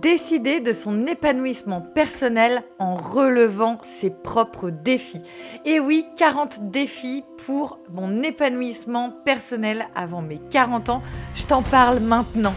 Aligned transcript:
décider 0.00 0.60
de 0.60 0.72
son 0.72 1.06
épanouissement 1.06 1.80
personnel 1.80 2.62
en 2.78 2.96
relevant 2.96 3.78
ses 3.82 4.10
propres 4.10 4.70
défis. 4.70 5.22
Et 5.64 5.80
oui, 5.80 6.06
40 6.16 6.70
défis 6.70 7.24
pour 7.46 7.78
mon 7.92 8.22
épanouissement 8.22 9.10
personnel 9.24 9.86
avant 9.94 10.22
mes 10.22 10.38
40 10.50 10.88
ans. 10.88 11.02
Je 11.34 11.44
t'en 11.46 11.62
parle 11.62 12.00
maintenant. 12.00 12.54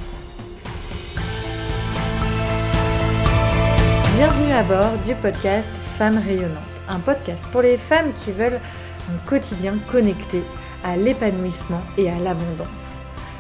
Bienvenue 4.16 4.54
à 4.54 4.64
bord 4.64 4.98
du 5.06 5.16
podcast 5.16 5.70
Femmes 5.98 6.22
rayonnantes, 6.26 6.58
un 6.88 7.00
podcast 7.00 7.44
pour 7.52 7.62
les 7.62 7.78
femmes 7.78 8.14
qui 8.14 8.32
veulent 8.32 8.60
un 9.12 9.28
quotidien 9.28 9.78
connecté 9.92 10.42
à 10.84 10.96
l'épanouissement 10.96 11.82
et 11.98 12.10
à 12.10 12.20
l'abondance 12.20 13.03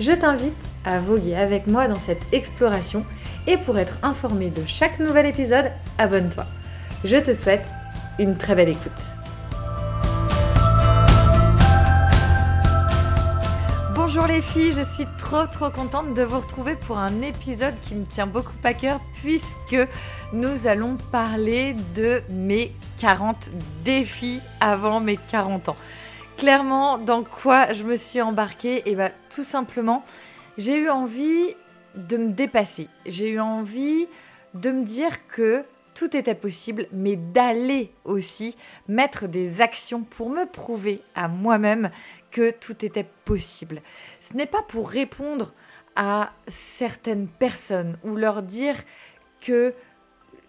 je 0.00 0.12
t'invite 0.12 0.54
à 0.84 0.98
voguer 0.98 1.36
avec 1.36 1.66
moi 1.66 1.86
dans 1.86 1.98
cette 1.98 2.22
exploration 2.32 3.04
et 3.46 3.58
pour 3.58 3.78
être 3.78 3.98
informé 4.02 4.48
de 4.48 4.64
chaque 4.66 4.98
nouvel 4.98 5.26
épisode, 5.26 5.70
abonne-toi. 5.98 6.46
Je 7.04 7.18
te 7.18 7.34
souhaite 7.34 7.70
une 8.18 8.36
très 8.36 8.54
belle 8.54 8.70
écoute. 8.70 8.90
Bonjour 13.94 14.26
les 14.26 14.40
filles, 14.40 14.72
je 14.72 14.82
suis 14.82 15.06
trop 15.18 15.46
trop 15.46 15.70
contente 15.70 16.14
de 16.14 16.22
vous 16.22 16.40
retrouver 16.40 16.74
pour 16.74 16.98
un 16.98 17.20
épisode 17.20 17.74
qui 17.80 17.94
me 17.94 18.06
tient 18.06 18.26
beaucoup 18.26 18.56
à 18.64 18.72
cœur 18.72 19.00
puisque 19.22 19.76
nous 20.32 20.66
allons 20.66 20.96
parler 21.12 21.76
de 21.94 22.22
mes 22.30 22.72
40 22.98 23.50
défis 23.84 24.40
avant 24.60 25.00
mes 25.00 25.16
40 25.16 25.68
ans 25.68 25.76
clairement, 26.40 26.96
dans 26.96 27.22
quoi 27.22 27.74
je 27.74 27.84
me 27.84 27.96
suis 27.96 28.22
embarquée 28.22 28.82
Et 28.86 28.94
bien, 28.94 29.10
tout 29.28 29.44
simplement, 29.44 30.02
j'ai 30.56 30.78
eu 30.78 30.88
envie 30.88 31.54
de 31.94 32.16
me 32.16 32.30
dépasser. 32.30 32.88
J'ai 33.04 33.28
eu 33.28 33.40
envie 33.40 34.06
de 34.54 34.72
me 34.72 34.82
dire 34.82 35.26
que 35.26 35.64
tout 35.92 36.16
était 36.16 36.34
possible, 36.34 36.86
mais 36.92 37.16
d'aller 37.16 37.92
aussi 38.04 38.56
mettre 38.88 39.28
des 39.28 39.60
actions 39.60 40.02
pour 40.02 40.30
me 40.30 40.46
prouver 40.46 41.02
à 41.14 41.28
moi-même 41.28 41.90
que 42.30 42.52
tout 42.52 42.86
était 42.86 43.06
possible. 43.26 43.82
Ce 44.20 44.34
n'est 44.34 44.46
pas 44.46 44.62
pour 44.62 44.88
répondre 44.88 45.52
à 45.94 46.32
certaines 46.48 47.28
personnes 47.28 47.98
ou 48.02 48.16
leur 48.16 48.42
dire 48.42 48.76
que 49.42 49.74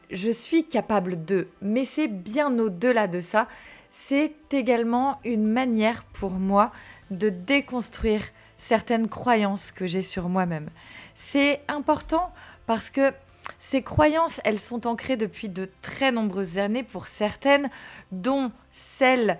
je 0.10 0.32
suis 0.32 0.64
capable 0.64 1.26
de, 1.26 1.50
mais 1.62 1.84
c'est 1.84 2.08
bien 2.08 2.58
au-delà 2.60 3.08
de 3.08 3.20
ça 3.20 3.50
c'est 3.92 4.34
également 4.52 5.20
une 5.24 5.46
manière 5.46 6.04
pour 6.06 6.32
moi 6.32 6.72
de 7.12 7.30
déconstruire 7.30 8.24
certaines 8.58 9.10
croyances 9.10 9.72
que 9.72 9.86
j'ai 9.86 10.02
sur 10.02 10.30
moi-même. 10.30 10.70
C'est 11.14 11.62
important 11.68 12.34
parce 12.66 12.90
que 12.90 13.12
ces 13.60 13.82
croyances, 13.82 14.40
elles 14.46 14.60
sont 14.60 14.88
ancrées 14.88 15.18
depuis 15.18 15.50
de 15.50 15.70
très 15.82 16.12
nombreuses 16.12 16.58
années 16.58 16.84
pour 16.84 17.08
certaines, 17.08 17.70
dont 18.12 18.52
celles 18.72 19.38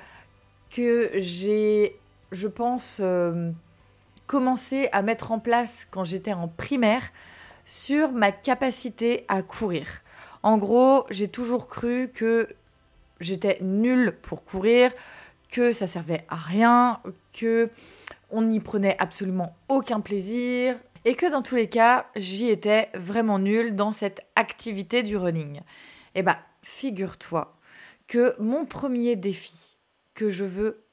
que 0.70 1.12
j'ai, 1.16 1.98
je 2.32 2.48
pense, 2.48 3.00
euh, 3.02 3.52
commencé 4.28 4.90
à 4.92 5.02
mettre 5.02 5.32
en 5.32 5.40
place 5.40 5.88
quand 5.90 6.04
j'étais 6.04 6.34
en 6.34 6.48
primaire 6.48 7.04
sur 7.66 8.12
ma 8.12 8.32
capacité 8.32 9.26
à 9.28 9.44
courir. 9.44 9.88
En 10.44 10.58
gros, 10.58 11.06
j'ai 11.10 11.28
toujours 11.28 11.68
cru 11.68 12.10
que 12.14 12.50
j'étais 13.22 13.58
nulle 13.62 14.18
pour 14.22 14.44
courir, 14.44 14.92
que 15.50 15.72
ça 15.72 15.88
servait 15.88 16.26
à 16.30 16.36
rien, 16.36 17.02
que 17.34 17.70
on 18.30 18.42
n'y 18.44 18.60
prenait 18.60 18.96
absolument 19.00 19.56
aucun 19.68 20.00
plaisir 20.00 20.78
et 21.04 21.16
que 21.16 21.30
dans 21.30 21.42
tous 21.42 21.56
les 21.56 21.68
cas, 21.68 22.08
j'y 22.16 22.50
étais 22.50 22.90
vraiment 22.94 23.40
nulle 23.40 23.76
dans 23.76 23.92
cette 23.92 24.22
activité 24.36 25.04
du 25.04 25.18
running. 25.18 25.62
Eh 26.16 26.24
bien, 26.24 26.38
figure-toi 26.64 27.58
que 28.08 28.36
mon 28.40 28.66
premier 28.66 29.16
défi 29.16 29.78
que 30.14 30.30
je 30.30 30.46
veux 30.46 30.84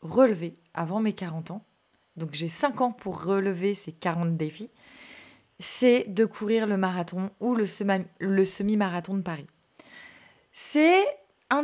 relever 0.00 0.54
avant 0.74 1.00
mes 1.00 1.12
40 1.12 1.52
ans, 1.52 1.64
donc 2.16 2.30
j'ai 2.32 2.48
5 2.48 2.80
ans 2.80 2.92
pour 2.92 3.22
relever 3.22 3.74
ces 3.74 3.92
40 3.92 4.36
défis, 4.36 4.70
c'est 5.60 6.04
de 6.08 6.24
courir 6.24 6.66
le 6.66 6.76
marathon 6.76 7.30
ou 7.40 7.54
le, 7.54 7.66
semi-marathon 7.66 9.14
de 9.14 9.22
Paris. 9.22 9.46
C'est 10.52 11.04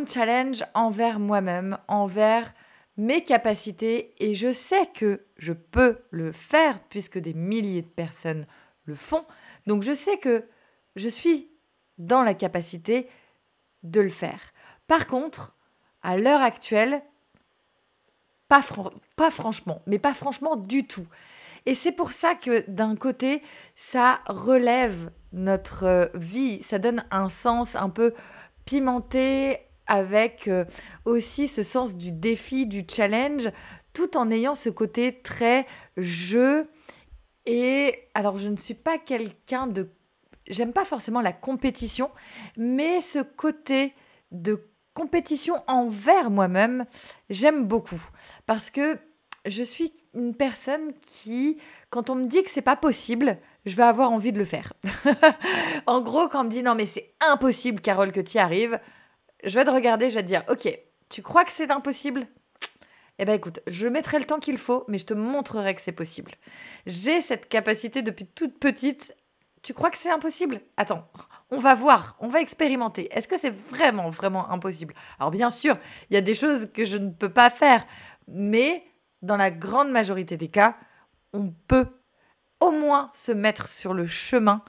challenge 0.06 0.64
envers 0.74 1.18
moi-même, 1.18 1.78
envers 1.88 2.52
mes 2.96 3.22
capacités 3.22 4.14
et 4.18 4.34
je 4.34 4.52
sais 4.52 4.86
que 4.86 5.24
je 5.36 5.52
peux 5.52 5.98
le 6.10 6.32
faire 6.32 6.80
puisque 6.90 7.18
des 7.18 7.32
milliers 7.32 7.82
de 7.82 7.86
personnes 7.88 8.46
le 8.84 8.94
font. 8.94 9.24
Donc 9.66 9.82
je 9.82 9.94
sais 9.94 10.18
que 10.18 10.44
je 10.96 11.08
suis 11.08 11.48
dans 11.96 12.22
la 12.22 12.34
capacité 12.34 13.08
de 13.82 14.00
le 14.00 14.08
faire. 14.08 14.52
Par 14.88 15.06
contre, 15.06 15.54
à 16.02 16.16
l'heure 16.16 16.40
actuelle, 16.40 17.02
pas, 18.48 18.64
pas 19.16 19.30
franchement, 19.30 19.82
mais 19.86 19.98
pas 19.98 20.14
franchement 20.14 20.56
du 20.56 20.86
tout. 20.86 21.06
Et 21.66 21.74
c'est 21.74 21.92
pour 21.92 22.12
ça 22.12 22.34
que 22.34 22.68
d'un 22.68 22.96
côté, 22.96 23.42
ça 23.76 24.20
relève 24.26 25.10
notre 25.32 26.10
vie, 26.14 26.62
ça 26.62 26.78
donne 26.78 27.04
un 27.10 27.28
sens 27.28 27.76
un 27.76 27.90
peu 27.90 28.14
pimenté, 28.64 29.67
avec 29.88 30.46
euh, 30.46 30.64
aussi 31.04 31.48
ce 31.48 31.62
sens 31.62 31.96
du 31.96 32.12
défi, 32.12 32.66
du 32.66 32.84
challenge, 32.88 33.50
tout 33.92 34.16
en 34.16 34.30
ayant 34.30 34.54
ce 34.54 34.68
côté 34.68 35.20
très 35.22 35.66
jeu. 35.96 36.68
Et 37.46 38.08
alors, 38.14 38.38
je 38.38 38.48
ne 38.48 38.56
suis 38.56 38.74
pas 38.74 38.98
quelqu'un 38.98 39.66
de... 39.66 39.88
J'aime 40.46 40.72
pas 40.72 40.84
forcément 40.84 41.20
la 41.20 41.32
compétition, 41.32 42.10
mais 42.56 43.00
ce 43.00 43.18
côté 43.18 43.94
de 44.30 44.62
compétition 44.94 45.62
envers 45.66 46.30
moi-même, 46.30 46.84
j'aime 47.30 47.66
beaucoup. 47.66 48.02
Parce 48.46 48.70
que 48.70 48.98
je 49.46 49.62
suis 49.62 49.92
une 50.14 50.34
personne 50.34 50.92
qui, 51.00 51.58
quand 51.90 52.10
on 52.10 52.14
me 52.14 52.26
dit 52.26 52.42
que 52.42 52.50
c'est 52.50 52.62
pas 52.62 52.76
possible, 52.76 53.38
je 53.66 53.76
vais 53.76 53.82
avoir 53.82 54.10
envie 54.10 54.32
de 54.32 54.38
le 54.38 54.44
faire. 54.44 54.72
en 55.86 56.00
gros, 56.00 56.28
quand 56.28 56.40
on 56.40 56.44
me 56.44 56.50
dit 56.50 56.62
non 56.62 56.74
mais 56.74 56.86
c'est 56.86 57.14
impossible 57.20 57.80
Carole 57.80 58.12
que 58.12 58.20
tu 58.20 58.36
y 58.36 58.40
arrives, 58.40 58.78
je 59.44 59.54
vais 59.54 59.64
te 59.64 59.70
regarder, 59.70 60.10
je 60.10 60.14
vais 60.14 60.22
te 60.22 60.28
dire, 60.28 60.44
ok, 60.48 60.68
tu 61.08 61.22
crois 61.22 61.44
que 61.44 61.52
c'est 61.52 61.70
impossible? 61.70 62.26
Eh 63.18 63.24
bien 63.24 63.34
écoute, 63.34 63.60
je 63.66 63.88
mettrai 63.88 64.18
le 64.18 64.24
temps 64.24 64.38
qu'il 64.38 64.58
faut, 64.58 64.84
mais 64.88 64.98
je 64.98 65.06
te 65.06 65.14
montrerai 65.14 65.74
que 65.74 65.80
c'est 65.80 65.92
possible. 65.92 66.32
J'ai 66.86 67.20
cette 67.20 67.48
capacité 67.48 68.02
depuis 68.02 68.26
toute 68.26 68.58
petite. 68.58 69.14
Tu 69.62 69.74
crois 69.74 69.90
que 69.90 69.98
c'est 69.98 70.10
impossible? 70.10 70.60
Attends, 70.76 71.08
on 71.50 71.58
va 71.58 71.74
voir, 71.74 72.16
on 72.20 72.28
va 72.28 72.40
expérimenter. 72.40 73.08
Est-ce 73.10 73.26
que 73.26 73.36
c'est 73.36 73.50
vraiment, 73.50 74.08
vraiment 74.08 74.48
impossible? 74.50 74.94
Alors 75.18 75.32
bien 75.32 75.50
sûr, 75.50 75.76
il 76.10 76.14
y 76.14 76.16
a 76.16 76.20
des 76.20 76.34
choses 76.34 76.70
que 76.72 76.84
je 76.84 76.96
ne 76.96 77.10
peux 77.10 77.32
pas 77.32 77.50
faire, 77.50 77.84
mais 78.28 78.84
dans 79.22 79.36
la 79.36 79.50
grande 79.50 79.90
majorité 79.90 80.36
des 80.36 80.48
cas, 80.48 80.76
on 81.32 81.52
peut 81.66 81.86
au 82.60 82.70
moins 82.70 83.10
se 83.14 83.32
mettre 83.32 83.68
sur 83.68 83.94
le 83.94 84.06
chemin 84.06 84.62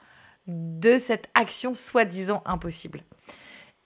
de 0.46 0.98
cette 0.98 1.30
action 1.34 1.74
soi-disant 1.74 2.42
impossible. 2.44 3.02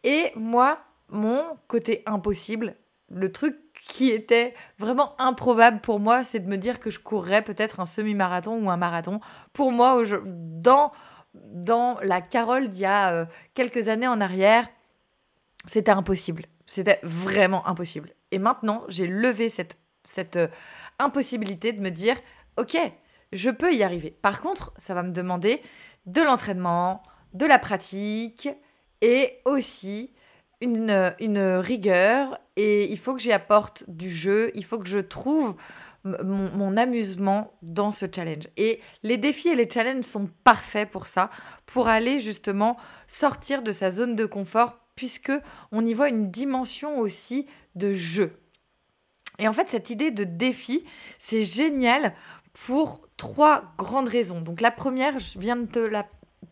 Et 0.05 0.31
moi, 0.37 0.79
mon 1.09 1.43
côté 1.67 2.03
impossible, 2.07 2.77
le 3.11 3.33
truc 3.33 3.57
qui 3.87 4.11
était 4.11 4.55
vraiment 4.79 5.15
improbable 5.21 5.81
pour 5.81 5.99
moi, 5.99 6.25
c'est 6.25 6.41
de 6.41 6.49
me 6.49 6.57
dire 6.57 6.79
que 6.79 6.91
je 6.91 6.99
courrais 6.99 7.43
peut-être 7.43 7.81
un 7.81 7.87
semi-marathon 7.87 8.63
ou 8.63 8.71
un 8.71 8.77
marathon. 8.77 9.21
Pour 9.53 9.73
moi, 9.73 10.03
dans, 10.25 10.93
dans 11.35 11.99
la 12.03 12.21
Carole 12.21 12.69
d'il 12.69 12.83
y 12.83 12.87
a 12.87 13.13
euh, 13.13 13.27
quelques 13.55 13.89
années 13.89 14.07
en 14.07 14.21
arrière, 14.21 14.69
c'était 15.67 15.91
impossible. 15.91 16.45
C'était 16.67 17.01
vraiment 17.03 17.67
impossible. 17.67 18.15
Et 18.31 18.39
maintenant, 18.39 18.85
j'ai 18.89 19.07
levé 19.07 19.49
cette, 19.49 19.79
cette 20.05 20.37
euh, 20.37 20.49
impossibilité 20.99 21.73
de 21.73 21.81
me 21.81 21.91
dire, 21.91 22.17
ok, 22.59 22.77
je 23.33 23.51
peux 23.51 23.73
y 23.73 23.83
arriver. 23.83 24.11
Par 24.23 24.41
contre, 24.41 24.73
ça 24.77 24.95
va 24.95 25.03
me 25.03 25.13
demander 25.13 25.63
de 26.07 26.23
l'entraînement, 26.23 27.03
de 27.33 27.47
la 27.47 27.59
pratique, 27.59 28.49
et 29.05 29.43
aussi 29.45 30.11
une, 30.63 30.91
rigueur 31.61 32.39
et 32.57 32.91
il 32.91 32.99
faut 32.99 33.13
que 33.13 33.21
j'y 33.21 33.33
apporte 33.33 33.85
du 33.87 34.11
jeu, 34.11 34.51
il 34.55 34.65
faut 34.65 34.79
que 34.79 34.89
je 34.89 34.99
trouve 34.99 35.57
mon, 36.05 36.77
amusement 36.79 37.53
dans 37.61 37.91
ce 37.91 38.07
challenge. 38.13 38.49
Et 38.57 38.81
les 39.03 39.19
défis 39.19 39.51
et 39.51 39.55
les 39.55 39.69
challenges 39.69 40.05
sont 40.05 40.31
parfaits 40.43 40.91
pour 40.91 41.07
ça, 41.07 41.29
pour 41.67 41.89
aller 41.89 42.19
justement 42.19 42.79
sortir 43.07 43.61
de 43.63 43.73
sa 43.73 43.91
zone 43.91 44.17
de 44.17 44.25
confort, 44.25 44.79
puisque 44.97 45.33
on 45.71 45.85
y 45.85 45.93
voit 45.93 46.09
une 46.09 46.31
dimension 46.31 46.99
aussi 46.99 47.47
de 47.75 47.93
jeu. 47.93 48.33
Et 49.39 49.49
en 49.49 49.53
fait, 49.53 49.69
cette 49.69 49.91
idée 49.91 50.13
de 50.13 50.25
défi, 50.25 50.85
c'est 51.19 51.43
génial 51.43 52.15
pour 52.55 53.07
trois 53.19 53.75
grandes 53.77 54.09
raisons. 54.09 54.41
Donc 54.41 54.63
la 54.63 54.71
première, 54.71 55.19
je 55.19 55.39
viens 55.39 55.57
de 55.57 55.67
te 55.67 55.79
la, 55.79 56.07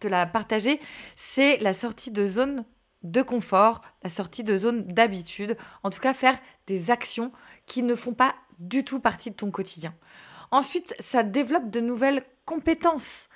la 0.08 0.26
partager, 0.26 0.80
c'est 1.16 1.56
la 1.58 1.74
sortie 1.74 2.10
de 2.10 2.26
zone 2.26 2.64
de 3.02 3.22
confort, 3.22 3.80
la 4.02 4.08
sortie 4.08 4.44
de 4.44 4.56
zone 4.56 4.84
d'habitude, 4.86 5.56
en 5.82 5.90
tout 5.90 6.00
cas 6.00 6.14
faire 6.14 6.38
des 6.66 6.90
actions 6.90 7.32
qui 7.66 7.82
ne 7.82 7.94
font 7.94 8.14
pas 8.14 8.34
du 8.58 8.84
tout 8.84 9.00
partie 9.00 9.30
de 9.30 9.36
ton 9.36 9.50
quotidien. 9.50 9.94
Ensuite, 10.50 10.94
ça 11.00 11.22
développe 11.22 11.70
de 11.70 11.80
nouvelles 11.80 12.22
compétences. 12.44 13.28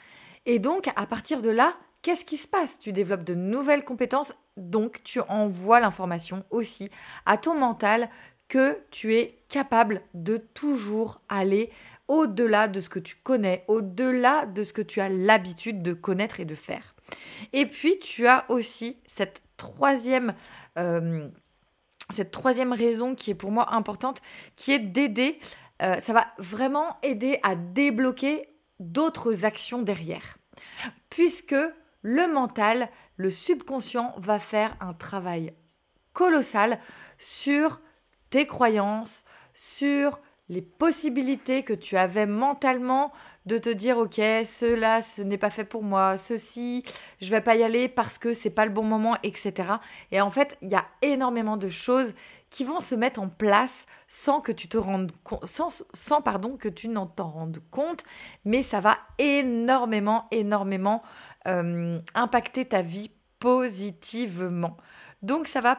Et 0.44 0.58
donc, 0.58 0.88
à 0.94 1.06
partir 1.06 1.42
de 1.42 1.50
là, 1.50 1.74
qu'est-ce 2.02 2.24
qui 2.24 2.36
se 2.36 2.46
passe? 2.46 2.78
Tu 2.78 2.92
développes 2.92 3.24
de 3.24 3.34
nouvelles 3.34 3.84
compétences, 3.84 4.34
donc 4.56 5.02
tu 5.02 5.20
envoies 5.20 5.80
l'information 5.80 6.44
aussi 6.50 6.90
à 7.24 7.36
ton 7.36 7.58
mental 7.58 8.08
que 8.48 8.78
tu 8.90 9.16
es 9.16 9.42
capable 9.48 10.02
de 10.14 10.36
toujours 10.36 11.20
aller 11.28 11.70
au-delà 12.08 12.68
de 12.68 12.80
ce 12.80 12.88
que 12.88 12.98
tu 12.98 13.16
connais, 13.16 13.64
au-delà 13.68 14.46
de 14.46 14.62
ce 14.62 14.72
que 14.72 14.82
tu 14.82 15.00
as 15.00 15.08
l'habitude 15.08 15.82
de 15.82 15.92
connaître 15.92 16.40
et 16.40 16.44
de 16.44 16.54
faire. 16.54 16.94
Et 17.52 17.66
puis, 17.66 17.98
tu 17.98 18.26
as 18.26 18.44
aussi 18.50 18.98
cette 19.06 19.42
troisième, 19.56 20.34
euh, 20.78 21.28
cette 22.10 22.30
troisième 22.30 22.72
raison 22.72 23.14
qui 23.14 23.30
est 23.30 23.34
pour 23.34 23.50
moi 23.50 23.74
importante, 23.74 24.20
qui 24.56 24.72
est 24.72 24.78
d'aider, 24.78 25.38
euh, 25.82 26.00
ça 26.00 26.12
va 26.12 26.26
vraiment 26.38 26.96
aider 27.02 27.38
à 27.42 27.54
débloquer 27.54 28.48
d'autres 28.80 29.44
actions 29.44 29.82
derrière. 29.82 30.38
Puisque 31.10 31.56
le 32.02 32.32
mental, 32.32 32.88
le 33.16 33.30
subconscient 33.30 34.14
va 34.18 34.38
faire 34.38 34.76
un 34.80 34.94
travail 34.94 35.52
colossal 36.12 36.78
sur 37.18 37.80
tes 38.30 38.46
croyances, 38.46 39.24
sur 39.54 40.20
les 40.48 40.62
possibilités 40.62 41.62
que 41.62 41.72
tu 41.72 41.96
avais 41.96 42.26
mentalement 42.26 43.12
de 43.46 43.58
te 43.58 43.68
dire 43.68 43.98
ok 43.98 44.20
cela 44.44 45.02
ce 45.02 45.22
n'est 45.22 45.38
pas 45.38 45.50
fait 45.50 45.64
pour 45.64 45.82
moi 45.82 46.16
ceci 46.16 46.84
je 47.20 47.30
vais 47.30 47.40
pas 47.40 47.56
y 47.56 47.62
aller 47.62 47.88
parce 47.88 48.18
que 48.18 48.32
c'est 48.32 48.50
pas 48.50 48.64
le 48.64 48.72
bon 48.72 48.84
moment 48.84 49.16
etc 49.22 49.74
et 50.12 50.20
en 50.20 50.30
fait 50.30 50.56
il 50.62 50.70
y 50.70 50.76
a 50.76 50.86
énormément 51.02 51.56
de 51.56 51.68
choses 51.68 52.14
qui 52.48 52.62
vont 52.62 52.80
se 52.80 52.94
mettre 52.94 53.20
en 53.20 53.28
place 53.28 53.86
sans 54.06 54.40
que 54.40 54.52
tu 54.52 54.68
te 54.68 54.78
rendes 54.78 55.10
sans, 55.42 55.84
sans 55.94 56.22
pardon 56.22 56.56
que 56.56 56.68
tu 56.68 56.88
n'en 56.88 57.06
t'en 57.06 57.30
rendes 57.30 57.60
compte 57.70 58.04
mais 58.44 58.62
ça 58.62 58.80
va 58.80 58.98
énormément 59.18 60.28
énormément 60.30 61.02
euh, 61.46 61.98
impacter 62.14 62.64
ta 62.64 62.82
vie 62.82 63.10
positivement. 63.38 64.76
Donc 65.22 65.46
ça 65.46 65.60
va 65.60 65.78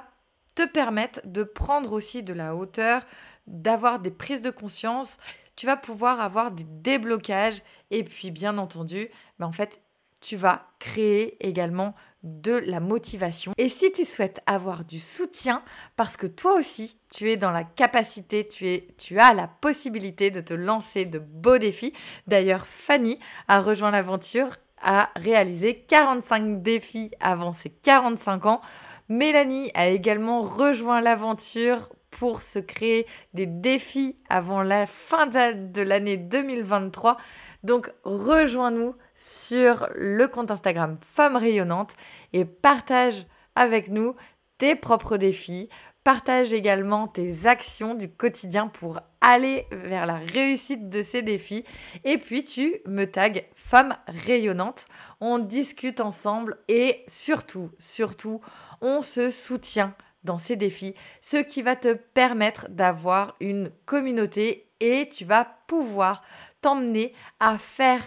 te 0.55 0.65
permettre 0.65 1.21
de 1.25 1.43
prendre 1.43 1.91
aussi 1.91 2.23
de 2.23 2.33
la 2.33 2.55
hauteur 2.55 3.03
d'avoir 3.47 3.99
des 3.99 4.11
prises 4.11 4.41
de 4.41 4.51
conscience, 4.51 5.17
tu 5.55 5.65
vas 5.65 5.77
pouvoir 5.77 6.21
avoir 6.21 6.51
des 6.51 6.65
déblocages 6.65 7.61
et 7.89 8.03
puis 8.03 8.31
bien 8.31 8.57
entendu, 8.57 9.09
ben 9.39 9.47
en 9.47 9.51
fait, 9.51 9.81
tu 10.19 10.35
vas 10.35 10.67
créer 10.79 11.37
également 11.45 11.95
de 12.23 12.51
la 12.51 12.79
motivation. 12.79 13.53
Et 13.57 13.69
si 13.69 13.91
tu 13.91 14.03
souhaites 14.03 14.41
avoir 14.45 14.83
du 14.83 14.99
soutien, 14.99 15.63
parce 15.95 16.17
que 16.17 16.27
toi 16.27 16.55
aussi, 16.55 16.97
tu 17.11 17.29
es 17.29 17.37
dans 17.37 17.51
la 17.51 17.63
capacité, 17.63 18.47
tu, 18.47 18.67
es, 18.67 18.87
tu 18.97 19.19
as 19.19 19.33
la 19.33 19.47
possibilité 19.47 20.31
de 20.31 20.41
te 20.41 20.53
lancer 20.53 21.05
de 21.05 21.19
beaux 21.19 21.57
défis. 21.57 21.93
D'ailleurs, 22.25 22.67
Fanny 22.67 23.19
a 23.47 23.61
rejoint 23.61 23.91
l'aventure, 23.91 24.57
a 24.81 25.09
réalisé 25.15 25.85
45 25.87 26.61
défis 26.61 27.11
avant 27.19 27.53
ses 27.53 27.69
45 27.69 28.45
ans. 28.45 28.61
Mélanie 29.09 29.71
a 29.73 29.87
également 29.87 30.41
rejoint 30.41 31.01
l'aventure 31.01 31.89
pour 32.17 32.41
se 32.41 32.59
créer 32.59 33.05
des 33.33 33.45
défis 33.45 34.17
avant 34.29 34.63
la 34.63 34.85
fin 34.85 35.27
de 35.27 35.81
l'année 35.81 36.17
2023. 36.17 37.17
Donc 37.63 37.91
rejoins-nous 38.03 38.95
sur 39.13 39.87
le 39.95 40.27
compte 40.27 40.51
Instagram 40.51 40.97
Femmes 41.01 41.35
Rayonnantes 41.35 41.95
et 42.33 42.45
partage 42.45 43.25
avec 43.55 43.89
nous 43.89 44.15
tes 44.57 44.75
propres 44.75 45.17
défis. 45.17 45.69
Partage 46.03 46.53
également 46.53 47.07
tes 47.07 47.47
actions 47.47 47.93
du 47.93 48.09
quotidien 48.09 48.67
pour 48.67 49.01
aller 49.19 49.65
vers 49.71 50.05
la 50.05 50.15
réussite 50.15 50.89
de 50.89 51.01
ces 51.01 51.21
défis. 51.21 51.65
Et 52.05 52.17
puis 52.17 52.43
tu 52.43 52.77
me 52.85 53.05
tags 53.05 53.41
Femmes 53.53 53.95
Rayonnantes. 54.07 54.85
On 55.19 55.37
discute 55.37 55.99
ensemble 55.99 56.57
et 56.69 57.03
surtout, 57.07 57.71
surtout, 57.77 58.39
on 58.81 59.01
se 59.01 59.29
soutient 59.29 59.93
dans 60.27 60.37
ces 60.37 60.55
défis, 60.55 60.93
ce 61.21 61.37
qui 61.37 61.63
va 61.63 61.75
te 61.75 61.93
permettre 61.93 62.67
d'avoir 62.69 63.35
une 63.39 63.71
communauté 63.85 64.69
et 64.79 65.09
tu 65.09 65.25
vas 65.25 65.47
pouvoir 65.65 66.21
t'emmener 66.61 67.13
à 67.39 67.57
faire 67.57 68.03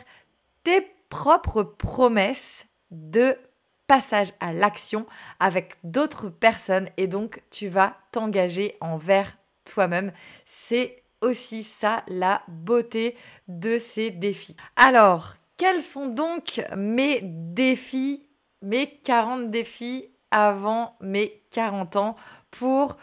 tes 0.62 0.86
propres 1.08 1.64
promesses 1.64 2.66
de 2.90 3.36
passage 3.88 4.32
à 4.38 4.52
l'action 4.52 5.06
avec 5.40 5.76
d'autres 5.82 6.28
personnes 6.28 6.88
et 6.96 7.08
donc 7.08 7.42
tu 7.50 7.66
vas 7.66 7.96
t'engager 8.12 8.76
envers 8.80 9.36
toi-même. 9.64 10.12
C'est 10.44 11.02
aussi 11.22 11.64
ça 11.64 12.04
la 12.06 12.42
beauté 12.46 13.16
de 13.48 13.78
ces 13.78 14.10
défis. 14.10 14.56
Alors, 14.76 15.34
quels 15.56 15.80
sont 15.80 16.06
donc 16.06 16.62
mes 16.76 17.20
défis, 17.22 18.26
mes 18.62 18.98
40 19.00 19.50
défis 19.50 20.09
avant 20.30 20.96
mes 21.00 21.42
40 21.50 21.96
ans 21.96 22.16
pour 22.50 22.96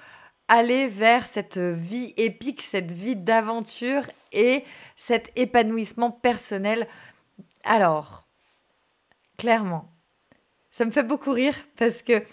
aller 0.48 0.88
vers 0.88 1.28
cette 1.28 1.58
vie 1.58 2.14
épique, 2.18 2.62
cette 2.62 2.92
vie 2.92 3.16
d'aventure 3.16 4.04
et 4.32 4.64
cet 4.96 5.32
épanouissement 5.36 6.12
personnel. 6.12 6.88
Alors, 7.64 8.28
clairement, 9.38 9.92
ça 10.72 10.86
me 10.86 10.92
fait 10.92 11.04
beaucoup 11.04 11.32
rire 11.32 11.56
parce 11.76 12.02
que 12.02 12.24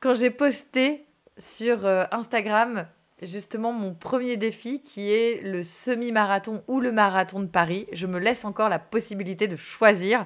quand 0.00 0.14
j'ai 0.14 0.30
posté 0.30 1.06
sur 1.36 1.84
euh, 1.86 2.04
Instagram 2.12 2.86
justement 3.22 3.72
mon 3.72 3.94
premier 3.94 4.36
défi 4.36 4.80
qui 4.80 5.10
est 5.10 5.42
le 5.42 5.62
semi-marathon 5.62 6.62
ou 6.68 6.80
le 6.80 6.92
marathon 6.92 7.40
de 7.40 7.46
Paris, 7.46 7.86
je 7.92 8.06
me 8.06 8.18
laisse 8.18 8.44
encore 8.44 8.68
la 8.68 8.78
possibilité 8.78 9.48
de 9.48 9.56
choisir. 9.56 10.24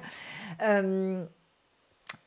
Euh, 0.61 1.25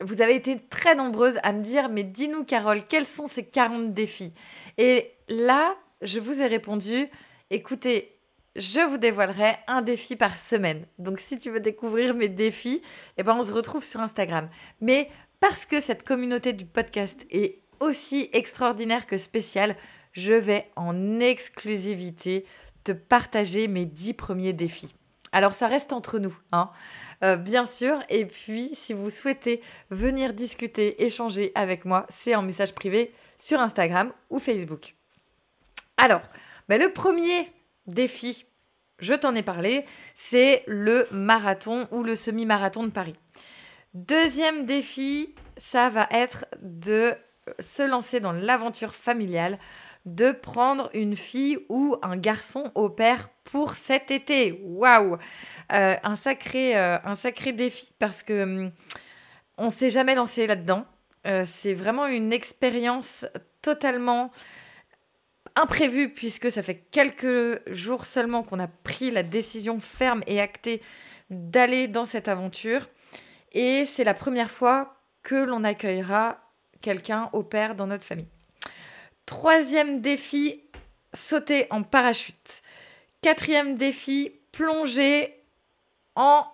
vous 0.01 0.21
avez 0.21 0.35
été 0.35 0.59
très 0.69 0.95
nombreuses 0.95 1.39
à 1.43 1.53
me 1.53 1.63
dire, 1.63 1.89
mais 1.89 2.05
dis-nous 2.05 2.45
Carole, 2.45 2.87
quels 2.87 3.07
sont 3.07 3.27
ces 3.27 3.45
40 3.45 3.95
défis? 3.95 4.35
Et 4.79 5.13
là, 5.29 5.75
je 6.03 6.21
vous 6.21 6.43
ai 6.43 6.47
répondu, 6.47 7.09
écoutez, 7.51 8.17
je 8.57 8.81
vous 8.81 8.99
dévoilerai 8.99 9.57
un 9.67 9.83
défi 9.83 10.17
par 10.17 10.39
semaine. 10.39 10.87
Donc 10.99 11.21
si 11.21 11.39
tu 11.39 11.51
veux 11.51 11.61
découvrir 11.61 12.15
mes 12.15 12.29
défis, 12.29 12.83
eh 13.17 13.23
ben 13.23 13.37
on 13.39 13.43
se 13.43 13.53
retrouve 13.53 13.85
sur 13.85 14.01
Instagram. 14.01 14.49
Mais 14.81 15.11
parce 15.41 15.67
que 15.67 15.81
cette 15.81 16.03
communauté 16.03 16.53
du 16.53 16.65
podcast 16.65 17.27
est 17.31 17.61
aussi 17.81 18.31
extraordinaire 18.33 19.07
que 19.07 19.19
spéciale, 19.19 19.77
je 20.13 20.33
vais 20.33 20.71
en 20.77 21.21
exclusivité 21.21 22.47
te 22.85 22.93
partager 22.93 23.69
mes 23.69 23.85
10 23.85 24.15
premiers 24.15 24.55
défis. 24.55 24.95
Alors 25.33 25.53
ça 25.53 25.69
reste 25.69 25.93
entre 25.93 26.19
nous, 26.19 26.35
hein. 26.53 26.71
Euh, 27.23 27.37
bien 27.37 27.67
sûr. 27.67 28.03
Et 28.09 28.27
puis, 28.27 28.71
si 28.75 28.93
vous 28.93 29.11
souhaitez 29.11 29.61
venir 29.91 30.33
discuter, 30.33 31.05
échanger 31.05 31.53
avec 31.55 31.85
moi, 31.85 32.07
c'est 32.09 32.35
en 32.35 32.43
message 32.43 32.75
privé 32.75 33.13
sur 33.37 33.61
Instagram 33.61 34.13
ou 34.31 34.39
Facebook. 34.39 34.95
Alors, 35.97 36.23
ben, 36.69 36.81
le 36.81 36.93
premier 36.93 37.51
défi, 37.87 38.45
je 38.99 39.15
t'en 39.15 39.35
ai 39.35 39.43
parlé, 39.43 39.85
c'est 40.15 40.63
le 40.67 41.07
marathon 41.11 41.89
ou 41.91 42.03
le 42.03 42.17
semi-marathon 42.17 42.85
de 42.85 42.91
Paris. 42.91 43.15
Deuxième 43.95 44.67
défi, 44.67 45.35
ça 45.57 45.89
va 45.89 46.09
être 46.11 46.45
de 46.61 47.15
se 47.61 47.83
lancer 47.83 48.21
dans 48.21 48.33
l'aventure 48.33 48.95
familiale 48.95 49.59
de 50.07 50.31
prendre 50.31 50.89
une 50.95 51.17
fille 51.17 51.59
ou 51.69 51.97
un 52.03 52.17
garçon 52.17 52.71
au 52.75 52.89
père 52.89 53.29
pour 53.45 53.77
cet 53.77 54.11
été. 54.11 54.61
Waouh 54.65 55.19
euh, 55.73 55.97
un, 56.03 56.15
sacré, 56.15 56.77
euh, 56.77 56.97
un 57.05 57.17
sacré 57.17 57.53
défi 57.53 57.93
parce 57.99 58.23
que 58.23 58.43
hum, 58.43 58.73
on 59.59 59.71
s'est 59.71 59.91
jamais 59.91 60.15
lancé 60.15 60.47
là-dedans. 60.47 60.87
Euh, 61.27 61.43
c'est 61.45 61.75
vraiment 61.75 62.07
une 62.07 62.33
expérience 62.33 63.27
totalement 63.63 64.31
imprévue 65.57 66.13
puisque 66.13 66.53
ça 66.53 66.63
fait 66.63 66.87
quelques 66.93 67.61
jours 67.73 68.07
seulement 68.07 68.45
qu'on 68.45 68.61
a 68.61 68.69
pris 68.69 69.11
la 69.11 69.25
décision 69.25 69.81
ferme 69.81 70.23
et 70.29 70.41
actée 70.41 70.83
d'aller 71.31 71.89
dans 71.89 72.05
cette 72.05 72.29
aventure. 72.29 72.89
Et 73.53 73.87
c'est 73.87 74.05
la 74.05 74.15
première 74.15 74.53
fois 74.53 75.01
que 75.25 75.35
l'on 75.35 75.65
accueillera 75.65 76.39
quelqu'un 76.81 77.31
opère 77.33 77.75
dans 77.75 77.89
notre 77.89 78.05
famille. 78.05 78.29
Troisième 79.27 80.01
défi, 80.01 80.63
sauter 81.13 81.67
en 81.71 81.83
parachute. 81.83 82.63
Quatrième 83.23 83.77
défi, 83.77 84.33
plonger 84.53 85.35
en 86.15 86.47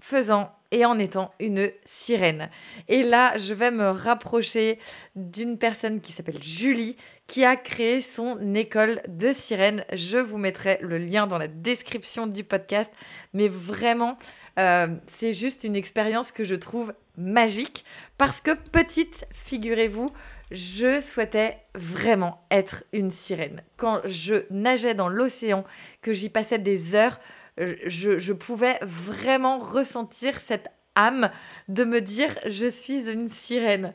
faisant 0.00 0.52
et 0.70 0.84
en 0.84 0.98
étant 0.98 1.32
une 1.40 1.70
sirène. 1.84 2.50
Et 2.88 3.02
là, 3.02 3.36
je 3.38 3.54
vais 3.54 3.70
me 3.70 3.88
rapprocher 3.88 4.78
d'une 5.16 5.58
personne 5.58 6.00
qui 6.00 6.12
s'appelle 6.12 6.42
Julie, 6.42 6.96
qui 7.26 7.44
a 7.44 7.56
créé 7.56 8.02
son 8.02 8.54
école 8.54 9.00
de 9.08 9.32
sirène. 9.32 9.84
Je 9.92 10.18
vous 10.18 10.38
mettrai 10.38 10.78
le 10.82 10.98
lien 10.98 11.26
dans 11.26 11.38
la 11.38 11.48
description 11.48 12.26
du 12.26 12.44
podcast. 12.44 12.92
Mais 13.32 13.48
vraiment, 13.48 14.16
euh, 14.58 14.88
c'est 15.06 15.32
juste 15.32 15.64
une 15.64 15.74
expérience 15.74 16.30
que 16.32 16.44
je 16.44 16.54
trouve 16.54 16.92
magique 17.16 17.84
parce 18.18 18.40
que 18.40 18.52
petite, 18.52 19.26
figurez-vous, 19.32 20.08
je 20.50 21.00
souhaitais 21.00 21.58
vraiment 21.74 22.44
être 22.50 22.84
une 22.92 23.10
sirène. 23.10 23.62
Quand 23.76 24.00
je 24.04 24.46
nageais 24.50 24.94
dans 24.94 25.08
l'océan, 25.08 25.64
que 26.02 26.12
j'y 26.12 26.28
passais 26.28 26.58
des 26.58 26.94
heures, 26.94 27.18
je, 27.56 28.32
pouvais 28.32 28.78
vraiment 28.82 29.58
ressentir 29.58 30.40
cette 30.40 30.68
âme 30.94 31.30
de 31.68 31.84
me 31.84 32.00
dire 32.00 32.36
je 32.46 32.66
suis 32.66 33.10
une 33.10 33.28
sirène. 33.28 33.92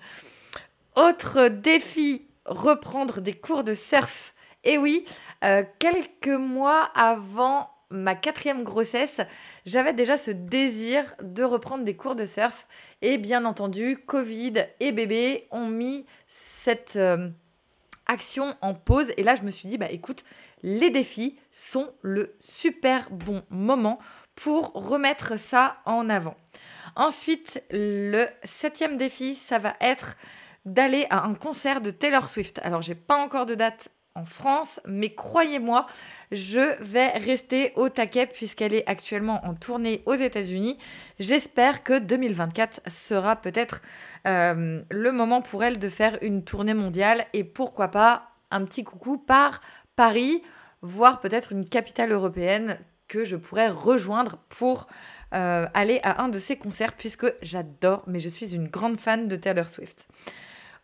Autre 0.95 1.47
défi, 1.47 2.27
reprendre 2.45 3.21
des 3.21 3.33
cours 3.33 3.63
de 3.63 3.73
surf. 3.73 4.33
Et 4.63 4.77
oui, 4.77 5.05
euh, 5.43 5.63
quelques 5.79 6.27
mois 6.27 6.89
avant 6.95 7.69
ma 7.89 8.15
quatrième 8.15 8.63
grossesse, 8.63 9.21
j'avais 9.65 9.93
déjà 9.93 10.17
ce 10.17 10.31
désir 10.31 11.03
de 11.21 11.43
reprendre 11.43 11.83
des 11.83 11.95
cours 11.95 12.15
de 12.15 12.25
surf. 12.25 12.67
Et 13.01 13.17
bien 13.17 13.45
entendu, 13.45 13.97
Covid 14.05 14.65
et 14.79 14.91
bébé 14.91 15.47
ont 15.51 15.67
mis 15.67 16.05
cette 16.27 16.95
euh, 16.95 17.29
action 18.07 18.55
en 18.61 18.73
pause. 18.73 19.11
Et 19.17 19.23
là, 19.23 19.35
je 19.35 19.43
me 19.43 19.51
suis 19.51 19.67
dit, 19.67 19.77
bah 19.77 19.91
écoute, 19.91 20.23
les 20.63 20.89
défis 20.89 21.37
sont 21.51 21.91
le 22.01 22.35
super 22.39 23.09
bon 23.11 23.43
moment 23.49 23.99
pour 24.35 24.71
remettre 24.73 25.37
ça 25.37 25.77
en 25.85 26.09
avant. 26.09 26.35
Ensuite, 26.95 27.63
le 27.71 28.25
septième 28.43 28.97
défi, 28.97 29.35
ça 29.35 29.59
va 29.59 29.75
être 29.79 30.17
d'aller 30.65 31.05
à 31.09 31.23
un 31.25 31.35
concert 31.35 31.81
de 31.81 31.91
Taylor 31.91 32.27
Swift. 32.27 32.59
Alors, 32.63 32.81
j'ai 32.81 32.95
pas 32.95 33.17
encore 33.17 33.45
de 33.45 33.55
date 33.55 33.89
en 34.15 34.25
France, 34.25 34.79
mais 34.85 35.13
croyez-moi, 35.13 35.85
je 36.31 36.81
vais 36.81 37.09
rester 37.09 37.73
au 37.75 37.89
taquet 37.89 38.27
puisqu'elle 38.27 38.73
est 38.73 38.87
actuellement 38.87 39.45
en 39.45 39.53
tournée 39.53 40.01
aux 40.05 40.15
États-Unis. 40.15 40.77
J'espère 41.19 41.83
que 41.83 41.99
2024 41.99 42.81
sera 42.87 43.35
peut-être 43.35 43.81
euh, 44.25 44.81
le 44.89 45.11
moment 45.11 45.41
pour 45.41 45.63
elle 45.63 45.79
de 45.79 45.89
faire 45.89 46.17
une 46.21 46.43
tournée 46.43 46.73
mondiale 46.73 47.25
et 47.33 47.43
pourquoi 47.43 47.89
pas 47.89 48.29
un 48.51 48.63
petit 48.63 48.85
coucou 48.85 49.17
par 49.17 49.61
Paris, 49.97 50.41
voire 50.81 51.19
peut-être 51.19 51.51
une 51.51 51.67
capitale 51.67 52.11
européenne 52.11 52.79
que 53.07 53.25
je 53.25 53.35
pourrais 53.35 53.69
rejoindre 53.69 54.37
pour 54.49 54.87
euh, 55.33 55.65
aller 55.73 55.99
à 56.03 56.23
un 56.23 56.29
de 56.29 56.39
ses 56.39 56.55
concerts 56.55 56.93
puisque 56.93 57.27
j'adore, 57.41 58.03
mais 58.07 58.19
je 58.19 58.29
suis 58.29 58.55
une 58.55 58.67
grande 58.67 58.97
fan 58.97 59.27
de 59.27 59.35
Taylor 59.35 59.69
Swift. 59.69 60.07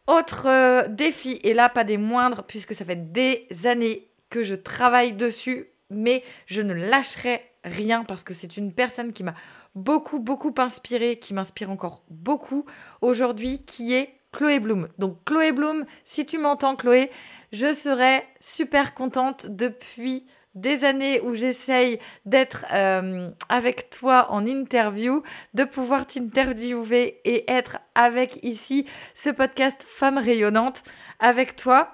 Autre 0.08 0.48
euh, 0.48 0.88
défi, 0.88 1.39
et 1.43 1.53
là 1.53 1.70
pas 1.70 1.84
des 1.84 1.98
moindres, 1.98 2.43
puisque 2.43 2.74
ça 2.74 2.86
fait 2.86 3.12
des 3.12 3.48
années 3.65 4.10
que 4.29 4.43
je 4.43 4.55
travaille 4.55 5.13
dessus, 5.13 5.67
mais 5.89 6.24
je 6.48 6.62
ne 6.62 6.74
lâcherai 6.74 7.43
rien 7.63 8.03
parce 8.03 8.24
que 8.24 8.34
c'est 8.34 8.58
une 8.58 8.74
personne 8.74 9.13
qui 9.13 9.24
m'a 9.24 9.36
beaucoup, 9.75 10.20
beaucoup 10.20 10.53
inspiré, 10.58 11.17
qui 11.17 11.34
m'inspire 11.34 11.70
encore 11.70 12.03
beaucoup 12.10 12.65
aujourd'hui, 13.01 13.63
qui 13.63 13.93
est 13.93 14.15
Chloé 14.31 14.60
Bloom. 14.60 14.88
Donc 14.98 15.24
Chloé 15.25 15.51
Bloom, 15.51 15.86
si 16.03 16.25
tu 16.25 16.38
m'entends 16.38 16.75
Chloé, 16.75 17.12
je 17.51 17.74
serais 17.74 18.25
super 18.39 18.93
contente 18.93 19.48
depuis 19.48 20.25
des 20.55 20.84
années 20.84 21.22
où 21.22 21.34
j'essaye 21.34 22.00
d'être 22.25 22.65
euh, 22.74 23.29
avec 23.50 23.89
toi 23.89 24.27
en 24.31 24.46
interview, 24.46 25.24
de 25.53 25.63
pouvoir 25.63 26.08
t'interviewer 26.08 27.22
et 27.25 27.50
être 27.50 27.77
avec 27.96 28.43
ici 28.43 28.86
ce 29.13 29.29
podcast 29.29 29.86
Femme 29.88 30.17
rayonnante 30.17 30.84
avec 31.20 31.55
toi. 31.55 31.93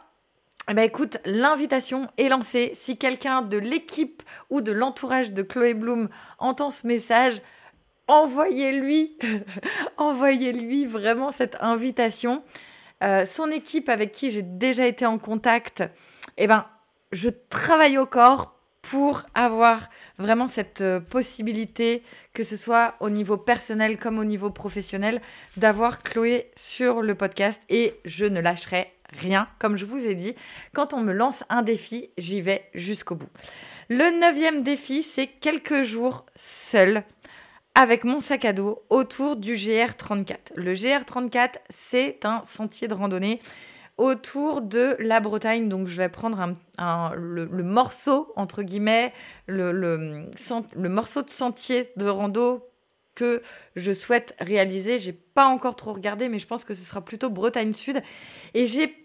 Ben 0.67 0.79
écoute, 0.79 1.17
l'invitation 1.23 2.07
est 2.17 2.27
lancée. 2.27 2.71
Si 2.73 2.97
quelqu'un 2.97 3.41
de 3.41 3.57
l'équipe 3.57 4.21
ou 4.49 4.59
de 4.59 4.73
l'entourage 4.73 5.31
de 5.31 5.41
Chloé 5.41 5.73
Bloom 5.73 6.09
entend 6.39 6.69
ce 6.69 6.85
message, 6.85 7.41
envoyez-lui, 8.07 9.17
envoyez-lui 9.97 10.85
vraiment 10.85 11.31
cette 11.31 11.57
invitation. 11.61 12.43
Euh, 13.03 13.25
son 13.25 13.49
équipe 13.51 13.89
avec 13.89 14.11
qui 14.11 14.31
j'ai 14.31 14.41
déjà 14.41 14.87
été 14.87 15.05
en 15.05 15.19
contact, 15.19 15.83
eh 16.37 16.47
ben, 16.47 16.65
je 17.11 17.29
travaille 17.49 17.97
au 17.97 18.05
corps 18.05 18.57
pour 18.81 19.23
avoir 19.33 19.89
vraiment 20.17 20.47
cette 20.47 20.81
euh, 20.81 20.99
possibilité, 20.99 22.03
que 22.33 22.43
ce 22.43 22.55
soit 22.55 22.95
au 23.01 23.09
niveau 23.09 23.35
personnel 23.35 23.97
comme 23.97 24.17
au 24.17 24.23
niveau 24.23 24.49
professionnel, 24.49 25.21
d'avoir 25.57 26.03
Chloé 26.03 26.51
sur 26.55 27.01
le 27.01 27.15
podcast 27.15 27.61
et 27.69 27.95
je 28.05 28.25
ne 28.25 28.39
lâcherai 28.39 28.93
rien. 29.19 29.47
Comme 29.59 29.77
je 29.77 29.85
vous 29.85 30.05
ai 30.05 30.15
dit, 30.15 30.35
quand 30.73 30.93
on 30.93 31.01
me 31.01 31.11
lance 31.11 31.43
un 31.49 31.63
défi, 31.63 32.11
j'y 32.17 32.41
vais 32.41 32.69
jusqu'au 32.73 33.15
bout. 33.15 33.29
Le 33.89 34.19
neuvième 34.21 34.63
défi, 34.63 35.03
c'est 35.03 35.27
quelques 35.27 35.83
jours 35.83 36.25
seul 36.35 37.03
avec 37.75 38.05
mon 38.05 38.21
sac 38.21 38.43
à 38.45 38.53
dos 38.53 38.83
autour 38.89 39.35
du 39.35 39.53
GR34. 39.53 40.53
Le 40.55 40.73
GR34, 40.73 41.55
c'est 41.69 42.25
un 42.25 42.41
sentier 42.43 42.87
de 42.87 42.93
randonnée 42.93 43.39
autour 43.97 44.61
de 44.61 44.95
la 44.99 45.19
Bretagne. 45.19 45.69
Donc, 45.69 45.87
je 45.87 45.97
vais 45.97 46.09
prendre 46.09 46.53
le, 46.79 47.63
morceau, 47.63 48.31
entre 48.35 48.63
guillemets, 48.63 49.13
le, 49.47 50.27
morceau 50.75 51.23
de 51.23 51.29
sentier 51.29 51.91
de 51.97 52.07
rando 52.07 52.63
que 53.15 53.41
je 53.75 53.91
souhaite 53.91 54.35
réaliser. 54.39 54.97
J'ai 54.99 55.13
pas 55.13 55.47
encore 55.47 55.75
trop 55.75 55.93
regardé, 55.93 56.29
mais 56.29 56.39
je 56.39 56.47
pense 56.47 56.63
que 56.63 56.73
ce 56.73 56.83
sera 56.83 57.01
plutôt 57.01 57.29
Bretagne 57.29 57.73
Sud. 57.73 58.01
Et 58.53 58.65
j'ai 58.65 59.03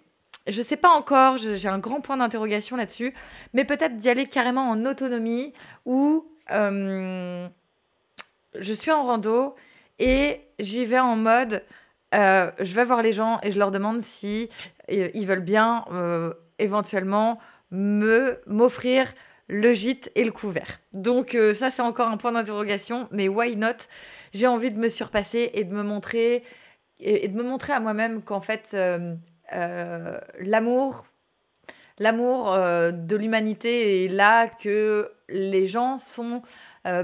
je 0.49 0.61
sais 0.61 0.77
pas 0.77 0.89
encore, 0.89 1.39
j'ai 1.39 1.69
un 1.69 1.79
grand 1.79 2.01
point 2.01 2.17
d'interrogation 2.17 2.75
là-dessus, 2.75 3.15
mais 3.53 3.65
peut-être 3.65 3.97
d'y 3.97 4.09
aller 4.09 4.27
carrément 4.27 4.69
en 4.69 4.85
autonomie 4.87 5.53
ou 5.87 6.27
euh, 6.51 7.47
je 8.59 8.73
suis 8.73 8.91
en 8.91 9.05
rando 9.05 9.55
et 9.99 10.41
j'y 10.59 10.85
vais 10.85 10.99
en 10.99 11.15
mode 11.15 11.63
euh, 12.15 12.51
je 12.59 12.75
vais 12.75 12.85
voir 12.85 13.03
les 13.03 13.13
gens 13.13 13.39
et 13.43 13.51
je 13.51 13.59
leur 13.59 13.71
demande 13.71 14.01
si 14.01 14.49
euh, 14.91 15.09
ils 15.15 15.27
veulent 15.27 15.41
bien 15.41 15.85
euh, 15.93 16.35
éventuellement 16.59 17.39
me 17.71 18.41
m'offrir 18.47 19.13
le 19.49 19.73
gîte 19.73 20.11
et 20.15 20.25
le 20.25 20.33
couvert. 20.33 20.81
Donc 20.93 21.37
ça 21.55 21.71
c'est 21.71 21.83
encore 21.83 22.09
un 22.09 22.17
point 22.17 22.33
d'interrogation, 22.33 23.09
mais 23.11 23.29
why 23.29 23.57
not? 23.57 23.87
J'ai 24.33 24.47
envie 24.47 24.71
de 24.71 24.79
me 24.79 24.89
surpasser 24.89 25.51
et 25.55 25.65
de 25.65 25.75
me 25.75 25.83
montrer 25.83 26.45
et, 27.01 27.29
de 27.29 27.37
me 27.37 27.43
montrer 27.43 27.73
à 27.73 27.81
moi-même 27.81 28.23
qu'en 28.23 28.41
fait 28.41 28.77
l'amour 29.51 31.07
l'amour 31.99 32.57
de 32.57 33.17
l'humanité 33.17 34.05
est 34.05 34.09
là, 34.09 34.49
que 34.49 35.11
les 35.29 35.67
gens 35.67 35.99
sont 35.99 36.43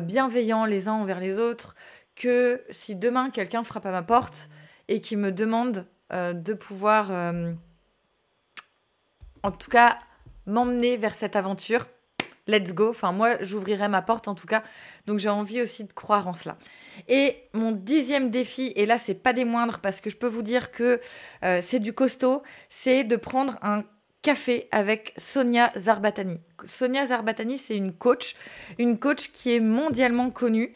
bienveillants 0.00 0.64
les 0.64 0.88
uns 0.88 0.94
envers 0.94 1.20
les 1.20 1.38
autres, 1.38 1.74
que 2.14 2.62
si 2.70 2.94
demain 2.94 3.30
quelqu'un 3.30 3.62
frappe 3.62 3.86
à 3.86 3.90
ma 3.90 4.02
porte, 4.02 4.48
et 4.88 5.00
qui 5.00 5.16
me 5.16 5.30
demande 5.32 5.86
euh, 6.12 6.32
de 6.32 6.54
pouvoir, 6.54 7.08
euh, 7.10 7.52
en 9.42 9.52
tout 9.52 9.70
cas, 9.70 9.98
m'emmener 10.46 10.96
vers 10.96 11.14
cette 11.14 11.36
aventure. 11.36 11.86
Let's 12.46 12.72
go. 12.72 12.88
Enfin, 12.88 13.12
moi, 13.12 13.36
j'ouvrirai 13.42 13.88
ma 13.88 14.00
porte 14.00 14.26
en 14.26 14.34
tout 14.34 14.46
cas. 14.46 14.62
Donc, 15.06 15.18
j'ai 15.18 15.28
envie 15.28 15.60
aussi 15.60 15.84
de 15.84 15.92
croire 15.92 16.26
en 16.26 16.32
cela. 16.32 16.56
Et 17.06 17.36
mon 17.52 17.72
dixième 17.72 18.30
défi, 18.30 18.72
et 18.74 18.86
là, 18.86 18.98
c'est 18.98 19.14
pas 19.14 19.34
des 19.34 19.44
moindres 19.44 19.80
parce 19.80 20.00
que 20.00 20.08
je 20.08 20.16
peux 20.16 20.26
vous 20.26 20.42
dire 20.42 20.70
que 20.70 21.00
euh, 21.44 21.60
c'est 21.62 21.78
du 21.78 21.92
costaud, 21.92 22.42
c'est 22.70 23.04
de 23.04 23.16
prendre 23.16 23.58
un 23.60 23.84
café 24.28 24.68
avec 24.72 25.14
Sonia 25.16 25.72
Zarbatani. 25.74 26.38
Sonia 26.64 27.06
Zarbatani, 27.06 27.56
c'est 27.56 27.78
une 27.78 27.94
coach, 27.94 28.36
une 28.78 28.98
coach 28.98 29.30
qui 29.32 29.54
est 29.54 29.60
mondialement 29.60 30.28
connue 30.28 30.74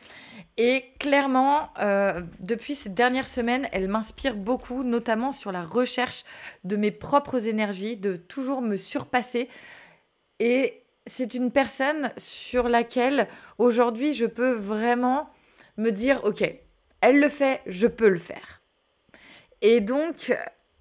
et 0.56 0.86
clairement, 0.98 1.68
euh, 1.78 2.22
depuis 2.40 2.74
ces 2.74 2.88
dernières 2.88 3.28
semaines, 3.28 3.68
elle 3.72 3.88
m'inspire 3.88 4.36
beaucoup, 4.36 4.84
notamment 4.84 5.32
sur 5.32 5.52
la 5.52 5.64
recherche 5.64 6.24
de 6.64 6.76
mes 6.76 6.90
propres 6.90 7.46
énergies, 7.46 7.98
de 7.98 8.16
toujours 8.16 8.62
me 8.62 8.78
surpasser. 8.78 9.50
Et 10.40 10.84
c'est 11.06 11.34
une 11.34 11.50
personne 11.50 12.10
sur 12.16 12.70
laquelle 12.70 13.28
aujourd'hui 13.58 14.14
je 14.14 14.24
peux 14.24 14.52
vraiment 14.52 15.28
me 15.76 15.90
dire, 15.90 16.24
ok, 16.24 16.42
elle 17.02 17.20
le 17.20 17.28
fait, 17.28 17.60
je 17.66 17.86
peux 17.86 18.08
le 18.08 18.18
faire. 18.18 18.62
Et 19.60 19.80
donc, 19.80 20.32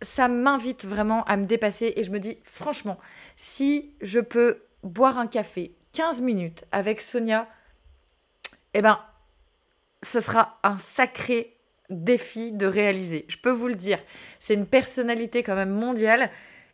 ça 0.02 0.28
m'invite 0.28 0.86
vraiment 0.86 1.24
à 1.26 1.38
me 1.38 1.46
dépasser 1.46 1.94
et 1.96 2.04
je 2.04 2.12
me 2.12 2.20
dis, 2.20 2.38
franchement, 2.44 2.98
si 3.36 3.94
je 4.02 4.20
peux 4.20 4.64
boire 4.84 5.18
un 5.18 5.28
café 5.28 5.76
15 5.94 6.22
minutes 6.22 6.66
avec 6.72 7.02
Sonia, 7.02 7.48
eh 8.74 8.82
ben, 8.82 9.00
ce 10.04 10.20
sera 10.20 10.60
un 10.64 10.78
sacré 10.78 11.58
défi 11.90 12.52
de 12.52 12.66
réaliser. 12.66 13.26
Je 13.28 13.38
peux 13.38 13.52
vous 13.52 13.68
le 13.68 13.76
dire. 13.76 14.00
C'est 14.40 14.54
une 14.54 14.66
personnalité 14.66 15.44
quand 15.44 15.56
même 15.56 15.72
mondiale. 15.72 16.30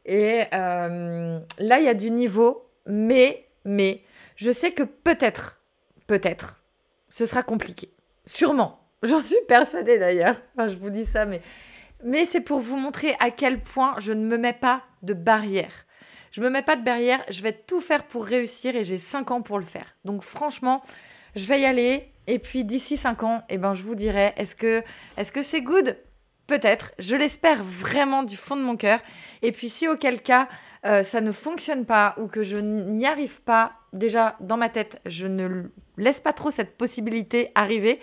Et 0.06 0.44
euh, 0.54 1.40
là, 1.58 1.80
il 1.80 1.86
y 1.86 1.90
a 1.90 1.94
du 1.94 2.12
niveau. 2.12 2.70
Mais, 2.86 3.46
mais, 3.66 4.02
je 4.36 4.52
sais 4.52 4.72
que 4.72 4.84
peut-être, 4.84 5.60
peut-être, 6.06 6.62
ce 7.10 7.26
sera 7.26 7.44
compliqué. 7.44 7.90
Sûrement. 8.26 8.80
J'en 9.04 9.22
suis 9.22 9.36
persuadée 9.48 10.00
d'ailleurs. 10.00 10.40
Enfin, 10.56 10.68
je 10.68 10.78
vous 10.78 10.90
dis 10.90 11.06
ça, 11.06 11.26
mais, 11.26 11.42
mais 12.04 12.26
c'est 12.26 12.42
pour 12.42 12.60
vous 12.60 12.78
montrer 12.78 13.16
à 13.20 13.32
quel 13.32 13.60
point 13.60 13.96
je 14.00 14.14
ne 14.14 14.26
me 14.26 14.38
mets 14.38 14.54
pas 14.54 14.84
de 15.02 15.14
barrière. 15.14 15.86
Je 16.32 16.42
me 16.42 16.50
mets 16.50 16.62
pas 16.62 16.76
de 16.76 16.84
barrière, 16.84 17.24
je 17.30 17.42
vais 17.42 17.54
tout 17.54 17.82
faire 17.82 18.04
pour 18.04 18.26
réussir 18.26 18.76
et 18.76 18.84
j'ai 18.84 18.98
5 18.98 19.32
ans 19.32 19.42
pour 19.42 19.60
le 19.60 19.66
faire. 19.66 19.96
Donc 20.06 20.22
franchement, 20.22 20.84
je 21.36 21.46
vais 21.46 21.62
y 21.62 21.66
aller 21.66 22.12
et 22.28 22.40
puis 22.40 22.64
d'ici 22.64 22.98
5 22.98 23.24
ans, 23.24 23.44
eh 23.50 23.58
ben, 23.58 23.74
je 23.74 23.84
vous 23.84 23.96
dirai, 23.96 24.34
est-ce 24.38 24.56
que 24.56 24.84
est-ce 25.16 25.32
que 25.32 25.42
c'est 25.42 25.62
good? 25.62 25.98
Peut-être, 26.46 26.94
je 26.98 27.16
l'espère 27.16 27.62
vraiment 27.62 28.24
du 28.24 28.38
fond 28.38 28.56
de 28.56 28.62
mon 28.62 28.78
cœur. 28.78 29.00
Et 29.42 29.52
puis 29.52 29.68
si 29.68 29.88
auquel 29.88 30.22
cas 30.22 30.48
euh, 30.86 31.04
ça 31.04 31.20
ne 31.20 31.34
fonctionne 31.34 31.86
pas 31.86 32.16
ou 32.18 32.28
que 32.28 32.42
je 32.42 32.56
n'y 32.58 33.06
arrive 33.06 33.42
pas, 33.42 33.74
déjà 33.92 34.38
dans 34.40 34.56
ma 34.56 34.70
tête, 34.70 35.02
je 35.06 35.28
ne 35.28 35.64
laisse 35.98 36.22
pas 36.22 36.32
trop 36.32 36.50
cette 36.50 36.78
possibilité 36.78 37.52
arriver. 37.54 38.00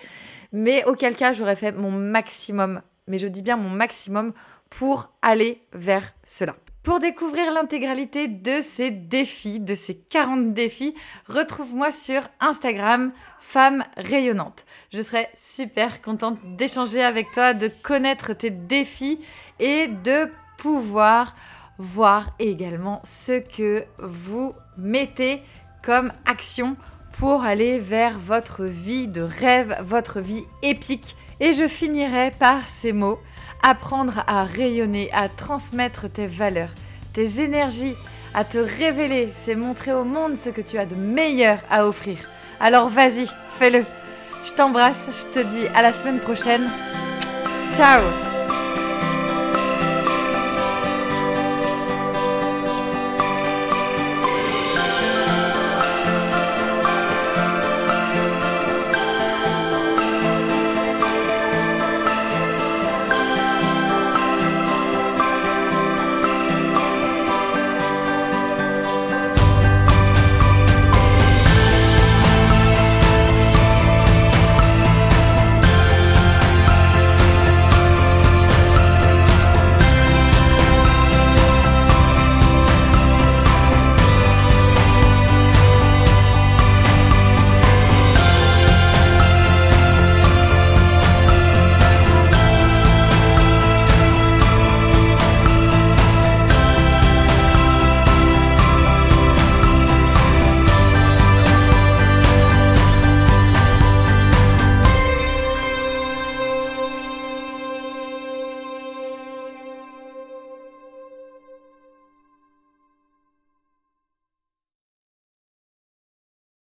Mais 0.51 0.85
auquel 0.85 1.15
cas 1.15 1.33
j'aurais 1.33 1.55
fait 1.55 1.71
mon 1.71 1.89
maximum, 1.89 2.81
mais 3.07 3.17
je 3.17 3.27
dis 3.27 3.41
bien 3.41 3.57
mon 3.57 3.69
maximum 3.69 4.33
pour 4.69 5.09
aller 5.21 5.61
vers 5.73 6.13
cela. 6.23 6.55
Pour 6.85 6.99
découvrir 6.99 7.51
l'intégralité 7.51 8.27
de 8.27 8.61
ces 8.61 8.91
défis, 8.91 9.59
de 9.59 9.73
ces 9.73 9.95
40 9.95 10.53
défis, 10.53 10.93
retrouve-moi 11.27 11.91
sur 11.91 12.21
Instagram, 12.39 13.11
Femme 13.39 13.83
Rayonnante. 13.97 14.65
Je 14.93 15.01
serai 15.01 15.27
super 15.33 16.03
contente 16.03 16.37
d'échanger 16.57 17.03
avec 17.03 17.31
toi, 17.31 17.55
de 17.55 17.71
connaître 17.81 18.33
tes 18.33 18.51
défis 18.51 19.19
et 19.59 19.87
de 19.87 20.29
pouvoir 20.59 21.35
voir 21.79 22.29
également 22.37 23.01
ce 23.03 23.39
que 23.39 23.83
vous 23.97 24.53
mettez 24.77 25.41
comme 25.83 26.11
action 26.25 26.77
pour 27.17 27.43
aller 27.43 27.79
vers 27.79 28.17
votre 28.19 28.63
vie 28.63 29.07
de 29.07 29.21
rêve, 29.21 29.75
votre 29.83 30.19
vie 30.19 30.43
épique. 30.61 31.15
Et 31.39 31.53
je 31.53 31.67
finirai 31.67 32.31
par 32.37 32.67
ces 32.67 32.93
mots. 32.93 33.19
Apprendre 33.63 34.23
à 34.27 34.43
rayonner, 34.43 35.09
à 35.11 35.27
transmettre 35.27 36.09
tes 36.09 36.27
valeurs, 36.27 36.69
tes 37.13 37.41
énergies, 37.41 37.95
à 38.33 38.43
te 38.43 38.57
révéler, 38.57 39.29
c'est 39.31 39.55
montrer 39.55 39.93
au 39.93 40.03
monde 40.03 40.35
ce 40.35 40.49
que 40.49 40.61
tu 40.61 40.77
as 40.77 40.85
de 40.85 40.95
meilleur 40.95 41.59
à 41.71 41.87
offrir. 41.87 42.17
Alors 42.59 42.89
vas-y, 42.89 43.25
fais-le. 43.57 43.83
Je 44.43 44.51
t'embrasse, 44.51 45.09
je 45.11 45.33
te 45.33 45.39
dis 45.39 45.65
à 45.73 45.81
la 45.81 45.93
semaine 45.93 46.19
prochaine. 46.19 46.69
Ciao 47.71 48.34